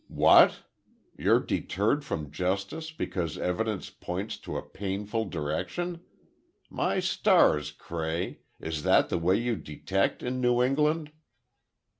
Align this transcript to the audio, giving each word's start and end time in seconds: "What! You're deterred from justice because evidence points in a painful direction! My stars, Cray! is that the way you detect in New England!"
"What! 0.07 0.63
You're 1.15 1.39
deterred 1.39 2.03
from 2.03 2.31
justice 2.31 2.89
because 2.89 3.37
evidence 3.37 3.91
points 3.91 4.39
in 4.47 4.55
a 4.55 4.63
painful 4.63 5.25
direction! 5.25 6.01
My 6.71 6.99
stars, 6.99 7.69
Cray! 7.69 8.39
is 8.59 8.81
that 8.81 9.09
the 9.09 9.19
way 9.19 9.35
you 9.35 9.55
detect 9.55 10.23
in 10.23 10.41
New 10.41 10.63
England!" 10.63 11.11